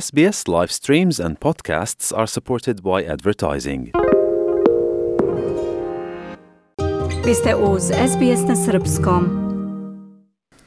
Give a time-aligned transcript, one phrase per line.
[0.00, 3.90] SBS live streams and podcasts are supported by advertising.
[7.26, 9.44] Vi ste uz SBS na srpskom.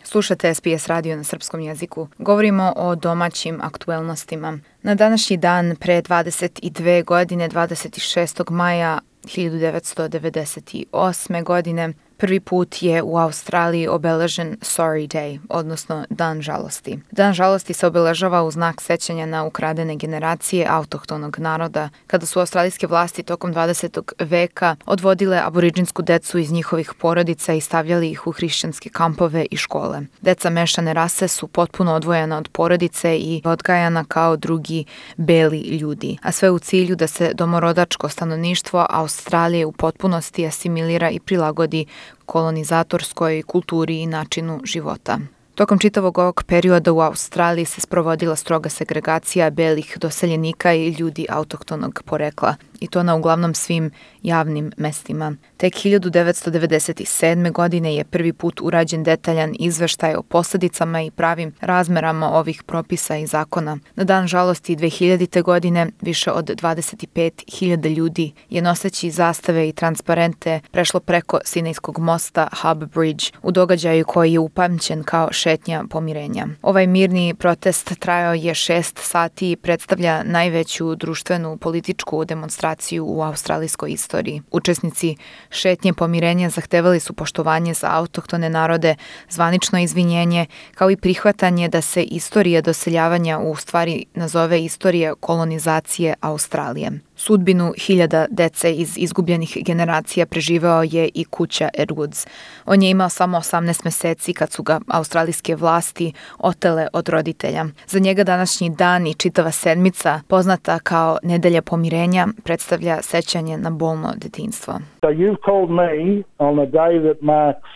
[0.03, 2.07] Slušate SBS radio na srpskom jeziku.
[2.17, 4.59] Govorimo o domaćim aktuelnostima.
[4.81, 8.51] Na današnji dan pre 22 godine, 26.
[8.51, 11.43] maja 1998.
[11.43, 16.99] godine, Prvi put je u Australiji obeležen Sorry Day, odnosno Dan žalosti.
[17.11, 22.87] Dan žalosti se obeležava u znak sećanja na ukradene generacije autohtonog naroda, kada su australijske
[22.87, 24.01] vlasti tokom 20.
[24.19, 30.01] veka odvodile aboriđinsku decu iz njihovih porodica i stavljali ih u hrišćanske kampove i škole.
[30.21, 34.85] Deca mešane rase su potpuno odvojena od porodice i odgajana kao drugi
[35.17, 41.19] beli ljudi, a sve u cilju da se domorodačko stanovništvo Australije u potpunosti asimilira i
[41.19, 41.85] prilagodi
[42.25, 45.19] kolonizatorskoj kulturi i načinu života.
[45.55, 52.01] Tokom čitavog ovog perioda u Australiji se sprovodila stroga segregacija belih doseljenika i ljudi autohtonog
[52.05, 53.91] porekla, i to na uglavnom svim
[54.23, 55.35] javnim mestima.
[55.57, 57.51] Tek 1997.
[57.51, 63.27] godine je prvi put urađen detaljan izveštaj o posledicama i pravim razmerama ovih propisa i
[63.27, 63.77] zakona.
[63.95, 65.43] Na dan žalosti 2000.
[65.43, 72.83] godine više od 25.000 ljudi je noseći zastave i transparente prešlo preko Sinejskog mosta Hub
[72.83, 76.47] Bridge u događaju koji je upamćen kao šetnja pomirenja.
[76.61, 82.66] Ovaj mirni protest trajao je šest sati i predstavlja najveću društvenu političku demonstraciju
[83.01, 84.41] u australijskoj istoriji.
[84.51, 85.15] Učesnici
[85.49, 88.95] šetnje pomirenja zahtevali su poštovanje za autohtone narode,
[89.29, 97.06] zvanično izvinjenje, kao i prihvatanje da se istorija doseljavanja u stvari nazove istorija kolonizacije Australije.
[97.17, 102.27] Sudbinu hiljada dece iz izgubljenih generacija preživeo je i kuća Edwards.
[102.65, 107.65] On je imao samo 18 meseci kad su ga australijske vlasti otele od roditelja.
[107.85, 114.13] Za njega današnji dan i čitava sedmica, poznata kao Nedelja pomirenja, predstavlja sećanje na bolno
[114.17, 114.73] detinstvo.
[115.01, 117.69] So you've called me on a day that marks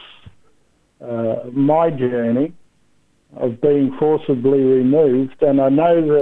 [1.00, 1.07] uh,
[1.53, 2.51] my journey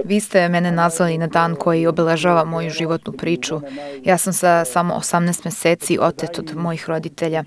[0.03, 3.61] Vi ste mene nazvali na dan koji obeležava moju životnu priču.
[4.03, 7.43] Ja sam sa samo 18 meseci otet od mojih roditelja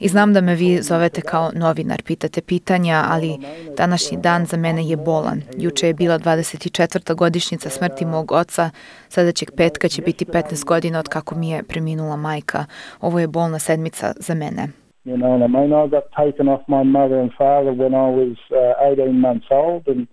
[0.00, 3.38] i znam da me vi zovete kao novinar, pitate pitanja, ali
[3.76, 5.42] današnji dan za mene je bolan.
[5.58, 7.14] Juče je bila 24.
[7.14, 8.70] godišnjica smrti mog oca,
[9.08, 12.64] sledećeg petka će biti 15 godina od kako mi je preminula majka.
[13.00, 14.85] Ovo je bolna sedmica za mene.
[15.06, 15.72] You know what I mean?
[15.72, 19.86] I got taken off my mother and father when I was uh, 18 months old
[19.86, 20.08] and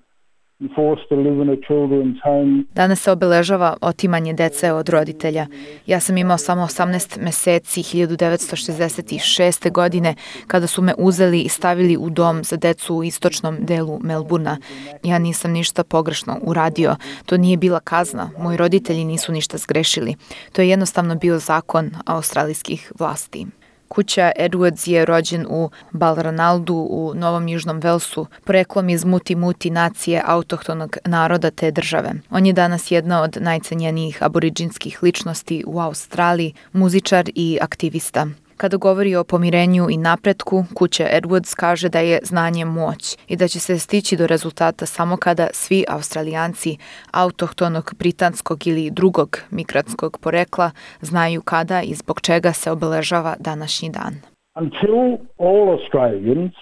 [2.74, 5.48] Danas se obeležava otimanje dece od roditelja.
[5.86, 9.72] Ja sam imao samo 18 meseci 1966.
[9.72, 10.16] godine
[10.48, 14.58] kada su me uzeli i stavili u dom za decu u istočnom delu Melburna.
[15.04, 16.96] Ja nisam ništa pogrešno uradio.
[17.26, 18.30] To nije bila kazna.
[18.40, 20.16] Moji roditelji nisu ništa zgrešili.
[20.52, 23.46] To je jednostavno bio zakon australijskih vlasti.
[23.88, 30.22] Kuća Edwards je rođen u Balranaldu u Novom Južnom Velsu, poreklom iz Muti Muti nacije
[30.26, 32.14] autohtonog naroda te države.
[32.30, 38.28] On je danas jedna od najcenjenijih aboriđinskih ličnosti u Australiji, muzičar i aktivista.
[38.58, 43.48] Kada govori o pomirenju i napretku, kuća Edwards kaže da je znanje moć i da
[43.48, 46.78] će se stići do rezultata samo kada svi australijanci
[47.12, 50.72] autohtonog, britanskog ili drugog migratskog porekla
[51.02, 54.14] znaju kada i zbog čega se obeležava današnji dan.
[54.56, 54.96] Until
[55.38, 56.54] all Australians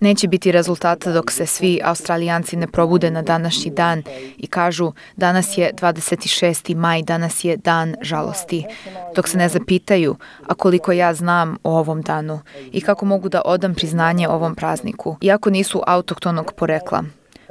[0.00, 4.02] Neće biti rezultata dok se svi australijanci ne probude na današnji dan
[4.36, 6.76] i kažu danas je 26.
[6.76, 8.64] maj, danas je dan žalosti.
[9.16, 10.16] Dok se ne zapitaju,
[10.48, 12.40] a koliko ja znam o ovom danu
[12.72, 17.04] i kako mogu da odam priznanje ovom prazniku, iako nisu autohtonog porekla.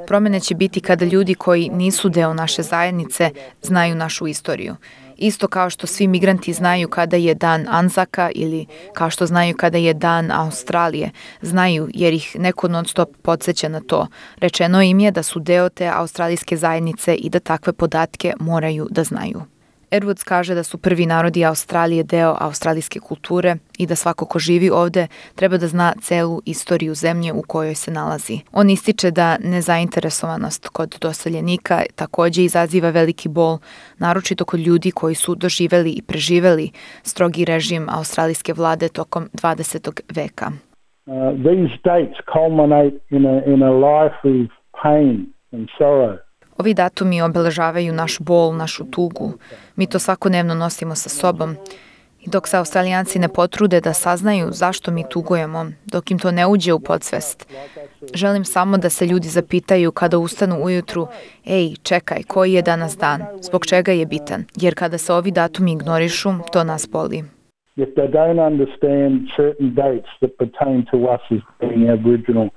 [0.07, 3.29] Promene će biti kada ljudi koji nisu deo naše zajednice
[3.61, 4.75] znaju našu istoriju
[5.17, 9.77] isto kao što svi migranti znaju kada je dan Anzaka ili kao što znaju kada
[9.77, 11.11] je dan Australije.
[11.41, 14.07] Znaju jer ih neko non stop podsjeća na to.
[14.37, 19.03] Rečeno im je da su deo te australijske zajednice i da takve podatke moraju da
[19.03, 19.54] znaju.
[19.97, 24.69] Edwards kaže da su prvi narodi Australije deo australijske kulture i da svako ko živi
[24.69, 28.39] ovde treba da zna celu istoriju zemlje u kojoj se nalazi.
[28.51, 33.57] On ističe da nezainteresovanost kod doseljenika takođe izaziva veliki bol,
[33.97, 36.71] naročito kod ljudi koji su doživeli i preživeli
[37.03, 40.01] strogi režim australijske vlade tokom 20.
[40.15, 40.51] veka.
[41.07, 41.13] Uh,
[41.43, 44.49] these dates culminate in a, in a life of
[44.83, 46.24] pain and sorrow.
[46.57, 49.33] Ovi datumi obeležavaju naš bol, našu tugu.
[49.75, 51.55] Mi to svakodnevno nosimo sa sobom.
[52.21, 56.47] I dok se australijanci ne potrude da saznaju zašto mi tugujemo, dok im to ne
[56.47, 57.47] uđe u podsvest,
[58.13, 61.07] želim samo da se ljudi zapitaju kada ustanu ujutru,
[61.45, 65.71] ej, čekaj, koji je danas dan, zbog čega je bitan, jer kada se ovi datumi
[65.71, 67.23] ignorišu, to nas boli.
[67.75, 72.49] If they don't understand certain dates that pertain to us as being Aboriginal,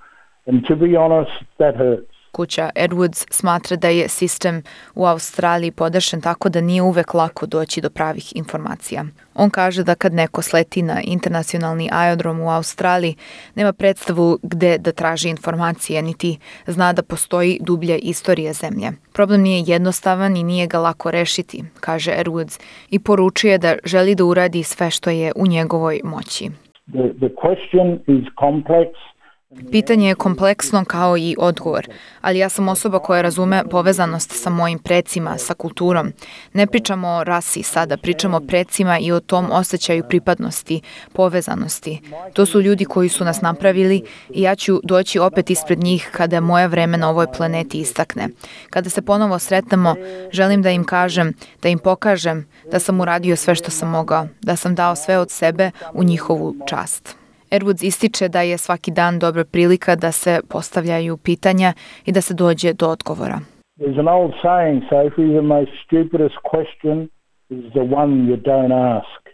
[0.46, 2.17] and to be honest, that hurts.
[2.38, 4.62] Kuća Edwards smatra da je sistem
[4.94, 9.04] u Australiji podešen tako da nije uvek lako doći do pravih informacija.
[9.34, 13.14] On kaže da kad neko sleti na internacionalni aerodrom u Australiji,
[13.54, 18.88] nema predstavu gde da traži informacije, niti zna da postoji dublja istorija zemlje.
[19.12, 24.24] Problem nije jednostavan i nije ga lako rešiti, kaže Edwards, i poručuje da želi da
[24.24, 26.50] uradi sve što je u njegovoj moći.
[26.92, 28.88] The, the question is complex
[29.70, 31.88] Pitanje je kompleksno kao i odgovor,
[32.20, 36.12] ali ja sam osoba koja razume povezanost sa mojim precima, sa kulturom.
[36.52, 40.80] Ne pričamo o rasi sada, pričamo o precima i o tom osjećaju pripadnosti,
[41.12, 42.00] povezanosti.
[42.32, 46.40] To su ljudi koji su nas napravili i ja ću doći opet ispred njih kada
[46.40, 48.28] moje vreme na ovoj planeti istakne.
[48.70, 49.94] Kada se ponovo sretnemo,
[50.32, 54.56] želim da im kažem, da im pokažem da sam uradio sve što sam mogao, da
[54.56, 57.18] sam dao sve od sebe u njihovu čast.
[57.50, 61.72] Edwards ističe da je svaki dan dobra prilika da se postavljaju pitanja
[62.06, 63.40] i da se dođe do odgovora.
[63.80, 67.08] There's an old saying, Sophie, the most stupidest question
[67.50, 69.27] is the one you don't ask.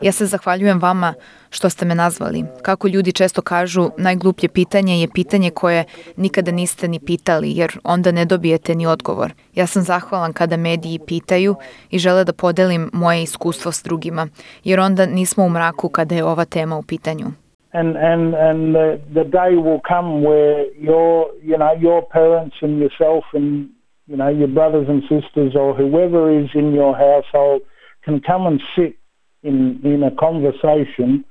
[0.00, 1.14] Ja se zahvaljujem vama
[1.50, 2.44] što ste me nazvali.
[2.62, 5.84] Kako ljudi često kažu, najgluplje pitanje je pitanje koje
[6.16, 9.32] nikada niste ni pitali, jer onda ne dobijete ni odgovor.
[9.54, 11.54] Ja sam zahvalan kada mediji pitaju
[11.90, 14.28] i žele da podelim moje iskustvo s drugima,
[14.64, 17.26] jer onda nismo u mraku kada je ova tema u pitanju.
[17.72, 22.78] And, and, and the, the day will come where your, you know, your parents and
[22.82, 23.75] yourself and
[24.06, 27.62] you know, your brothers and sisters or whoever is in your household
[28.04, 28.98] can come and sit
[29.42, 31.24] in, in a conversation.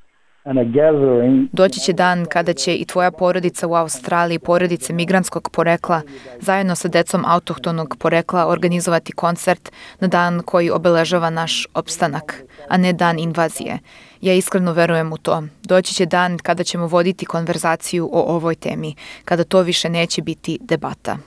[1.51, 6.01] Doći će dan kada će i tvoja porodica u Australiji, porodice migrantskog porekla,
[6.39, 12.94] zajedno sa decom autohtonog porekla organizovati koncert na dan koji obeležava naš opstanak, a ne
[12.94, 13.80] dan invazije.
[14.21, 15.44] Ja iskreno verujem u to.
[15.63, 20.57] Doći će dan kada ćemo voditi konverzaciju o ovoj temi, kada to više neće biti
[20.62, 21.18] debata.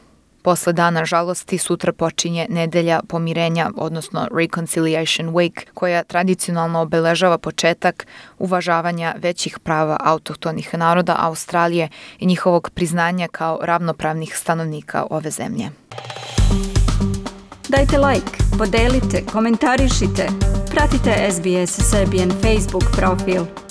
[0.42, 8.06] Posle dana žalosti sutra počinje nedelja pomirenja, odnosno Reconciliation Week, koja tradicionalno obeležava početak
[8.38, 11.88] uvažavanja većih prava autohtonih naroda Australije
[12.18, 15.70] i njihovog priznanja kao ravnopravnih stanovnika ove zemlje.
[17.68, 20.28] Dajte like, podelite, komentarišite,
[20.70, 23.67] pratite SBS Serbian Facebook profil.